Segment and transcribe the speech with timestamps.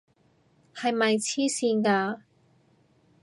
[0.73, 2.21] 係咪癡線㗎？